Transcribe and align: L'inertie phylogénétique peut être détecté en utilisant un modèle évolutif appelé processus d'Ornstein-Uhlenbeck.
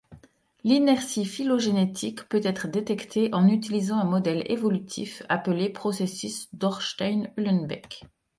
L'inertie 0.63 1.25
phylogénétique 1.25 2.27
peut 2.27 2.41
être 2.43 2.67
détecté 2.67 3.29
en 3.35 3.47
utilisant 3.47 3.99
un 3.99 4.03
modèle 4.03 4.51
évolutif 4.51 5.21
appelé 5.29 5.69
processus 5.69 6.47
d'Ornstein-Uhlenbeck. 6.55 8.05